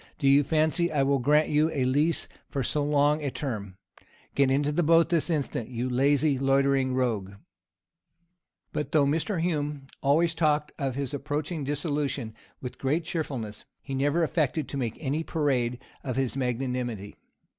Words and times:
Do 0.17 0.27
you 0.27 0.43
fancy 0.43 0.91
I 0.91 1.03
will 1.03 1.19
grant 1.19 1.49
you 1.49 1.69
a 1.69 1.83
lease 1.85 2.27
for 2.49 2.63
so 2.63 2.83
long 2.83 3.21
a 3.21 3.29
term? 3.29 3.77
Get 4.33 4.49
into 4.49 4.71
the 4.71 4.81
boat 4.81 5.09
this 5.09 5.29
instant, 5.29 5.69
you 5.69 5.87
lazy, 5.87 6.39
loitering 6.39 6.95
rogue.'" 6.95 7.33
But, 8.73 8.93
though 8.93 9.05
Mr. 9.05 9.39
Hume 9.39 9.85
always 10.01 10.33
talked 10.33 10.71
of 10.79 10.95
his 10.95 11.13
approaching 11.13 11.63
dissolution 11.63 12.33
with 12.61 12.79
great 12.79 13.03
cheerfulness, 13.03 13.65
he 13.83 13.93
never 13.93 14.23
affected 14.23 14.67
to 14.69 14.77
make 14.77 14.97
any 14.99 15.21
parade 15.23 15.77
of 16.03 16.15
his 16.15 16.35
magnanimity. 16.35 17.15